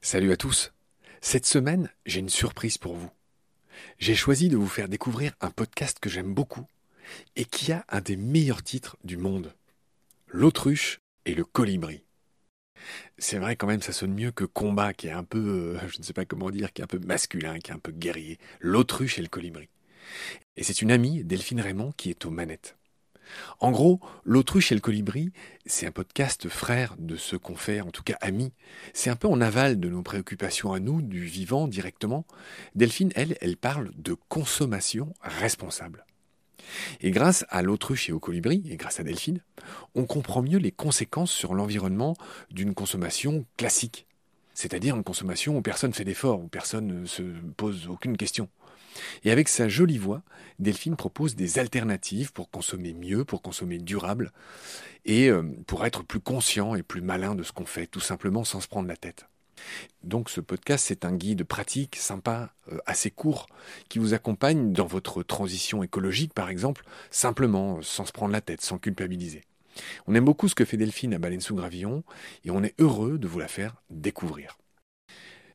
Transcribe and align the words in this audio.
Salut 0.00 0.32
à 0.32 0.36
tous. 0.36 0.72
Cette 1.20 1.44
semaine, 1.44 1.90
j'ai 2.06 2.20
une 2.20 2.30
surprise 2.30 2.78
pour 2.78 2.94
vous. 2.94 3.10
J'ai 3.98 4.14
choisi 4.14 4.48
de 4.48 4.56
vous 4.56 4.66
faire 4.66 4.88
découvrir 4.88 5.34
un 5.40 5.50
podcast 5.50 5.98
que 6.00 6.08
j'aime 6.08 6.32
beaucoup 6.32 6.66
et 7.36 7.44
qui 7.44 7.72
a 7.72 7.84
un 7.88 8.00
des 8.00 8.16
meilleurs 8.16 8.62
titres 8.62 8.96
du 9.04 9.16
monde. 9.16 9.54
L'autruche 10.26 11.00
et 11.26 11.34
le 11.34 11.44
colibri. 11.44 12.04
C'est 13.18 13.38
vrai 13.38 13.56
quand 13.56 13.66
même, 13.66 13.82
ça 13.82 13.92
sonne 13.92 14.14
mieux 14.14 14.30
que 14.30 14.44
combat, 14.44 14.94
qui 14.94 15.08
est 15.08 15.12
un 15.12 15.24
peu, 15.24 15.76
euh, 15.78 15.88
je 15.88 15.98
ne 15.98 16.02
sais 16.02 16.12
pas 16.12 16.24
comment 16.24 16.50
dire, 16.50 16.72
qui 16.72 16.80
est 16.80 16.84
un 16.84 16.88
peu 16.88 17.00
masculin, 17.00 17.58
qui 17.58 17.70
est 17.70 17.74
un 17.74 17.78
peu 17.78 17.92
guerrier. 17.92 18.38
L'autruche 18.60 19.18
et 19.18 19.22
le 19.22 19.28
colibri. 19.28 19.68
Et 20.56 20.62
c'est 20.62 20.80
une 20.80 20.90
amie, 20.90 21.22
Delphine 21.24 21.60
Raymond, 21.60 21.92
qui 21.96 22.10
est 22.10 22.24
aux 22.24 22.30
manettes. 22.30 22.76
En 23.60 23.70
gros, 23.70 24.00
L'autruche 24.24 24.72
et 24.72 24.74
le 24.74 24.80
colibri, 24.80 25.32
c'est 25.66 25.86
un 25.86 25.90
podcast 25.90 26.48
frère 26.48 26.94
de 26.98 27.16
ce 27.16 27.36
qu'on 27.36 27.56
fait, 27.56 27.80
en 27.80 27.90
tout 27.90 28.02
cas 28.02 28.16
amis. 28.20 28.52
C'est 28.92 29.10
un 29.10 29.16
peu 29.16 29.28
en 29.28 29.40
aval 29.40 29.80
de 29.80 29.88
nos 29.88 30.02
préoccupations 30.02 30.72
à 30.72 30.80
nous, 30.80 31.02
du 31.02 31.24
vivant 31.24 31.68
directement. 31.68 32.26
Delphine, 32.74 33.12
elle, 33.14 33.36
elle 33.40 33.56
parle 33.56 33.90
de 33.96 34.14
consommation 34.28 35.14
responsable. 35.22 36.04
Et 37.00 37.10
grâce 37.10 37.46
à 37.48 37.62
l'autruche 37.62 38.08
et 38.08 38.12
au 38.12 38.20
colibri, 38.20 38.62
et 38.68 38.76
grâce 38.76 39.00
à 39.00 39.02
Delphine, 39.02 39.40
on 39.94 40.04
comprend 40.04 40.42
mieux 40.42 40.58
les 40.58 40.72
conséquences 40.72 41.32
sur 41.32 41.54
l'environnement 41.54 42.14
d'une 42.50 42.74
consommation 42.74 43.46
classique. 43.56 44.07
C'est-à-dire 44.58 44.96
une 44.96 45.04
consommation 45.04 45.56
où 45.56 45.62
personne 45.62 45.90
ne 45.90 45.94
fait 45.94 46.04
d'efforts, 46.04 46.40
où 46.40 46.48
personne 46.48 47.02
ne 47.02 47.06
se 47.06 47.22
pose 47.56 47.86
aucune 47.86 48.16
question. 48.16 48.48
Et 49.22 49.30
avec 49.30 49.48
sa 49.48 49.68
jolie 49.68 49.98
voix, 49.98 50.24
Delphine 50.58 50.96
propose 50.96 51.36
des 51.36 51.60
alternatives 51.60 52.32
pour 52.32 52.50
consommer 52.50 52.92
mieux, 52.92 53.24
pour 53.24 53.40
consommer 53.40 53.78
durable, 53.78 54.32
et 55.04 55.30
euh, 55.30 55.44
pour 55.68 55.86
être 55.86 56.02
plus 56.02 56.18
conscient 56.18 56.74
et 56.74 56.82
plus 56.82 57.02
malin 57.02 57.36
de 57.36 57.44
ce 57.44 57.52
qu'on 57.52 57.66
fait, 57.66 57.86
tout 57.86 58.00
simplement 58.00 58.42
sans 58.42 58.60
se 58.60 58.66
prendre 58.66 58.88
la 58.88 58.96
tête. 58.96 59.28
Donc 60.02 60.28
ce 60.28 60.40
podcast, 60.40 60.86
c'est 60.88 61.04
un 61.04 61.14
guide 61.14 61.44
pratique, 61.44 61.94
sympa, 61.94 62.52
euh, 62.72 62.78
assez 62.84 63.12
court, 63.12 63.46
qui 63.88 64.00
vous 64.00 64.12
accompagne 64.12 64.72
dans 64.72 64.86
votre 64.86 65.22
transition 65.22 65.84
écologique, 65.84 66.34
par 66.34 66.48
exemple, 66.48 66.84
simplement, 67.12 67.80
sans 67.82 68.06
se 68.06 68.12
prendre 68.12 68.32
la 68.32 68.40
tête, 68.40 68.62
sans 68.62 68.78
culpabiliser. 68.78 69.44
On 70.06 70.14
aime 70.14 70.24
beaucoup 70.24 70.48
ce 70.48 70.54
que 70.54 70.64
fait 70.64 70.76
Delphine 70.76 71.14
à 71.14 71.18
Baleine 71.18 71.40
sous 71.40 71.54
Gravillon, 71.54 72.04
et 72.44 72.50
on 72.50 72.62
est 72.62 72.74
heureux 72.80 73.18
de 73.18 73.28
vous 73.28 73.38
la 73.38 73.48
faire 73.48 73.82
découvrir. 73.90 74.58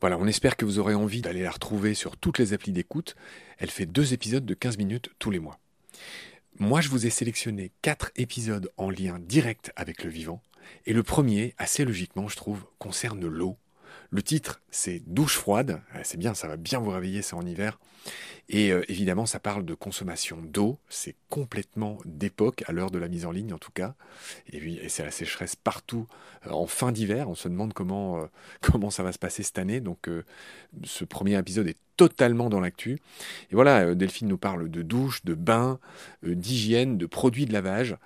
Voilà, 0.00 0.16
on 0.18 0.26
espère 0.26 0.56
que 0.56 0.64
vous 0.64 0.78
aurez 0.78 0.94
envie 0.94 1.22
d'aller 1.22 1.42
la 1.42 1.50
retrouver 1.50 1.94
sur 1.94 2.16
toutes 2.16 2.38
les 2.38 2.52
applis 2.52 2.72
d'écoute. 2.72 3.16
Elle 3.58 3.70
fait 3.70 3.86
deux 3.86 4.12
épisodes 4.12 4.46
de 4.46 4.54
15 4.54 4.78
minutes 4.78 5.10
tous 5.18 5.30
les 5.30 5.40
mois. 5.40 5.58
Moi, 6.60 6.80
je 6.80 6.88
vous 6.88 7.06
ai 7.06 7.10
sélectionné 7.10 7.72
quatre 7.82 8.12
épisodes 8.16 8.70
en 8.76 8.90
lien 8.90 9.18
direct 9.18 9.72
avec 9.74 10.04
le 10.04 10.10
vivant. 10.10 10.42
Et 10.86 10.92
le 10.92 11.02
premier, 11.02 11.54
assez 11.58 11.84
logiquement, 11.84 12.28
je 12.28 12.36
trouve, 12.36 12.64
concerne 12.78 13.26
l'eau. 13.26 13.56
Le 14.10 14.22
titre, 14.22 14.60
c'est 14.70 15.02
Douche 15.06 15.36
froide. 15.36 15.80
C'est 16.02 16.18
bien, 16.18 16.34
ça 16.34 16.48
va 16.48 16.56
bien 16.56 16.78
vous 16.78 16.90
réveiller, 16.90 17.22
c'est 17.22 17.34
en 17.34 17.46
hiver. 17.46 17.78
Et 18.48 18.72
euh, 18.72 18.82
évidemment, 18.88 19.26
ça 19.26 19.40
parle 19.40 19.64
de 19.64 19.74
consommation 19.74 20.38
d'eau. 20.40 20.78
C'est 20.88 21.16
complètement 21.28 21.98
d'époque, 22.04 22.64
à 22.66 22.72
l'heure 22.72 22.90
de 22.90 22.98
la 22.98 23.08
mise 23.08 23.26
en 23.26 23.30
ligne 23.30 23.52
en 23.52 23.58
tout 23.58 23.72
cas. 23.72 23.94
Et, 24.50 24.88
c'est 24.88 25.04
la 25.04 25.10
sécheresse 25.10 25.56
partout 25.56 26.06
euh, 26.46 26.50
en 26.50 26.66
fin 26.66 26.92
d'hiver. 26.92 27.28
On 27.28 27.34
se 27.34 27.48
demande 27.48 27.74
comment, 27.74 28.18
euh, 28.18 28.26
comment 28.62 28.90
ça 28.90 29.02
va 29.02 29.12
se 29.12 29.18
passer 29.18 29.42
cette 29.42 29.58
année. 29.58 29.80
Donc 29.80 30.08
ce 30.84 31.04
premier 31.04 31.38
épisode 31.38 31.68
est 31.68 31.76
totalement 31.98 32.48
dans 32.48 32.60
l'actu. 32.60 32.98
Et 33.50 33.54
voilà, 33.54 33.94
Delphine 33.94 34.28
nous 34.28 34.38
parle 34.38 34.70
de 34.70 34.80
douche, 34.80 35.22
de 35.24 35.34
bain, 35.34 35.78
d'hygiène, 36.22 36.96
de 36.96 37.04
produits 37.04 37.44
de 37.44 37.52
lavage. 37.52 37.96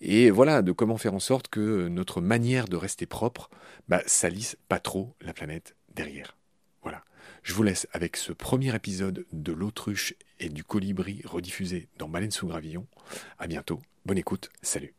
Et 0.00 0.30
voilà, 0.30 0.62
de 0.62 0.72
comment 0.72 0.96
faire 0.96 1.14
en 1.14 1.20
sorte 1.20 1.46
que 1.46 1.86
notre 1.86 2.20
manière 2.20 2.66
de 2.66 2.76
rester 2.76 3.06
propre 3.06 3.50
bah, 3.86 4.02
salisse 4.06 4.56
pas 4.68 4.80
trop 4.80 5.14
la 5.20 5.32
planète 5.32 5.76
derrière. 5.94 6.34
Je 7.44 7.52
vous 7.52 7.62
laisse 7.62 7.86
avec 7.92 8.16
ce 8.16 8.32
premier 8.32 8.74
épisode 8.74 9.26
de 9.32 9.52
l'autruche 9.52 10.14
et 10.40 10.48
du 10.48 10.64
colibri 10.64 11.20
rediffusé 11.26 11.88
dans 11.98 12.08
Baleine 12.08 12.30
sous 12.30 12.46
Gravillon. 12.46 12.86
À 13.38 13.46
bientôt, 13.46 13.80
bonne 14.06 14.16
écoute, 14.16 14.48
salut. 14.62 14.94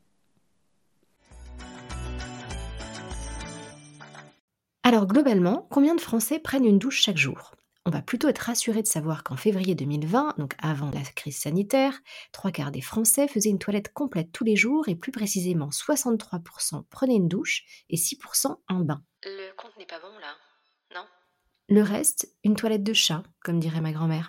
Alors 4.84 5.08
globalement, 5.08 5.68
combien 5.72 5.96
de 5.96 6.02
Français 6.02 6.38
prennent 6.38 6.66
une 6.66 6.78
douche 6.78 7.02
chaque 7.02 7.18
jour? 7.18 7.56
On 7.86 7.92
va 7.92 8.02
plutôt 8.02 8.28
être 8.28 8.40
rassuré 8.40 8.82
de 8.82 8.88
savoir 8.88 9.24
qu'en 9.24 9.38
février 9.38 9.76
2020, 9.76 10.36
donc 10.40 10.56
avant 10.58 10.90
la 10.90 11.02
crise 11.02 11.38
sanitaire, 11.38 12.00
trois 12.32 12.52
quarts 12.52 12.72
des 12.72 12.82
Français 12.82 13.28
faisaient 13.28 13.50
une 13.52 13.60
toilette 13.60 13.94
complète 13.94 14.32
tous 14.32 14.44
les 14.44 14.56
jours 14.56 14.88
et 14.88 14.96
plus 14.96 15.12
précisément 15.12 15.70
63% 15.70 16.84
prenaient 16.90 17.16
une 17.16 17.28
douche 17.28 17.64
et 17.90 17.96
6% 17.96 18.56
un 18.68 18.80
bain. 18.80 19.04
Le 19.24 19.56
compte 19.56 19.78
n'est 19.78 19.86
pas 19.86 20.00
bon 20.00 20.18
là, 20.20 20.36
non? 20.96 21.06
Le 21.70 21.82
reste, 21.82 22.36
une 22.44 22.56
toilette 22.56 22.84
de 22.84 22.94
chat, 22.94 23.24
comme 23.44 23.60
dirait 23.60 23.82
ma 23.82 23.92
grand-mère. 23.92 24.28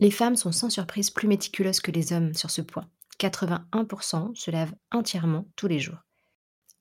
Les 0.00 0.10
femmes 0.10 0.36
sont 0.36 0.52
sans 0.52 0.70
surprise 0.70 1.10
plus 1.10 1.28
méticuleuses 1.28 1.80
que 1.80 1.90
les 1.90 2.12
hommes 2.12 2.34
sur 2.34 2.50
ce 2.50 2.62
point. 2.62 2.88
81% 3.20 4.34
se 4.34 4.50
lavent 4.50 4.74
entièrement 4.92 5.48
tous 5.56 5.66
les 5.68 5.80
jours. 5.80 5.98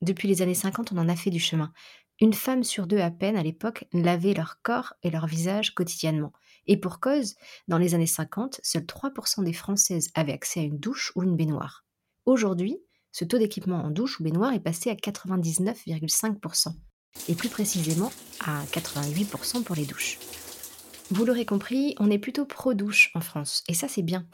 Depuis 0.02 0.28
les 0.28 0.42
années 0.44 0.54
50, 0.54 0.92
on 0.92 0.98
en 0.98 1.10
a 1.10 1.16
fait 1.16 1.32
du 1.32 1.40
chemin. 1.40 1.72
Une 2.20 2.34
femme 2.34 2.64
sur 2.64 2.88
deux 2.88 3.00
à 3.00 3.12
peine 3.12 3.38
à 3.38 3.44
l'époque 3.44 3.86
lavait 3.94 4.34
leur 4.34 4.62
corps 4.64 4.94
et 5.04 5.12
leur 5.12 5.28
visage 5.28 5.76
quotidiennement. 5.76 6.34
Et 6.66 6.78
pour 6.78 7.00
cause, 7.00 7.36
dans 7.68 7.78
les 7.78 7.94
années 7.94 8.08
50, 8.08 8.60
seuls 8.64 8.84
3% 8.84 9.44
des 9.44 9.54
Françaises 9.54 10.10
avaient 10.16 10.34
accès 10.34 10.62
à 10.62 10.64
une 10.64 10.80
douche 10.80 11.12
ou 11.16 11.24
une 11.24 11.36
baignoire. 11.36 11.86
Aujourd'hui, 12.26 12.80
ce 13.12 13.24
taux 13.24 13.38
d'équipement 13.38 13.84
en 13.84 13.92
douche 13.92 14.20
ou 14.20 14.24
baignoire 14.24 14.54
est 14.54 14.60
passé 14.60 14.90
à 14.90 14.96
99,5% 14.96 16.74
et 17.30 17.36
plus 17.36 17.50
précisément 17.50 18.12
à 18.46 18.64
88% 18.66 19.64
pour 19.64 19.76
les 19.76 19.86
douches. 19.86 20.18
Vous 21.10 21.24
l'aurez 21.24 21.46
compris, 21.46 21.96
on 22.00 22.12
est 22.12 22.20
plutôt 22.20 22.46
pro-douche 22.46 23.12
en 23.16 23.22
France, 23.22 23.64
et 23.68 23.74
ça 23.74 23.88
c'est 23.88 24.02
bien, 24.02 24.28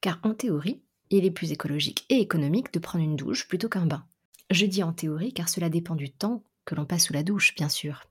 car 0.00 0.20
en 0.22 0.32
théorie, 0.32 0.82
il 1.10 1.24
est 1.24 1.30
plus 1.30 1.52
écologique 1.52 2.06
et 2.08 2.20
économique 2.20 2.72
de 2.72 2.78
prendre 2.78 3.04
une 3.04 3.16
douche 3.16 3.48
plutôt 3.48 3.68
qu'un 3.68 3.86
bain. 3.86 4.04
Je 4.50 4.66
dis 4.66 4.82
en 4.82 4.92
théorie 4.92 5.32
car 5.32 5.48
cela 5.48 5.68
dépend 5.68 5.96
du 5.96 6.10
temps 6.10 6.44
que 6.64 6.74
l'on 6.74 6.86
passe 6.86 7.06
sous 7.06 7.12
la 7.12 7.22
douche, 7.22 7.54
bien 7.54 7.68
sûr. 7.68 8.04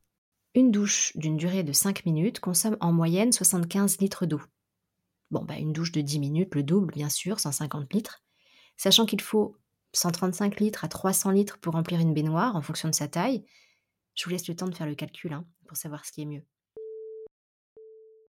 Une 0.56 0.72
douche 0.72 1.12
d'une 1.16 1.38
durée 1.38 1.64
de 1.64 1.74
5 1.74 2.06
minutes 2.06 2.40
consomme 2.40 2.78
en 2.80 2.92
moyenne 2.92 3.32
75 3.32 4.00
litres 4.00 4.26
d'eau. 4.26 4.42
Bon, 5.32 5.44
bah 5.44 5.58
une 5.58 5.74
douche 5.74 5.92
de 5.92 6.02
10 6.02 6.20
minutes, 6.20 6.56
le 6.56 6.64
double, 6.64 6.94
bien 6.94 7.10
sûr, 7.10 7.40
150 7.40 7.94
litres. 7.94 8.24
Sachant 8.78 9.06
qu'il 9.06 9.22
faut 9.22 9.56
135 9.94 10.60
litres 10.60 10.84
à 10.84 10.88
300 10.88 11.32
litres 11.32 11.60
pour 11.60 11.74
remplir 11.74 12.00
une 12.00 12.14
baignoire 12.14 12.56
en 12.56 12.62
fonction 12.62 12.90
de 12.90 12.96
sa 12.96 13.08
taille, 13.08 13.46
je 14.16 14.26
vous 14.26 14.32
laisse 14.32 14.48
le 14.48 14.56
temps 14.56 14.68
de 14.68 14.76
faire 14.76 14.88
le 14.88 14.96
calcul 14.96 15.34
hein, 15.34 15.46
pour 15.68 15.78
savoir 15.78 16.06
ce 16.06 16.12
qui 16.12 16.22
est 16.22 16.26
mieux. 16.26 16.44